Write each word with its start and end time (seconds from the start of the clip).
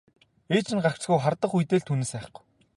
Ээж 0.55 0.67
нь 0.75 0.83
гагцхүү 0.85 1.17
хардах 1.21 1.53
үедээ 1.55 1.79
л 1.81 1.85
түүнээс 1.87 2.13
айхгүй. 2.19 2.43